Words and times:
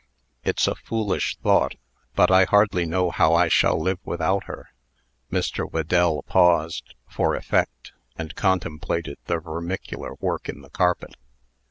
It's 0.43 0.65
a 0.67 0.73
foolish 0.73 1.37
thought, 1.43 1.75
but 2.15 2.31
I 2.31 2.45
hardly 2.45 2.87
know 2.87 3.11
how 3.11 3.35
I 3.35 3.49
shall 3.49 3.79
live 3.79 3.99
without 4.03 4.45
her." 4.45 4.69
Mr. 5.31 5.63
Whedell 5.71 6.23
paused, 6.23 6.95
for 7.07 7.35
effect, 7.35 7.93
and 8.17 8.33
contemplated 8.33 9.19
the 9.25 9.37
vermicular 9.39 10.15
work 10.19 10.49
in 10.49 10.61
the 10.61 10.71
carpet. 10.71 11.13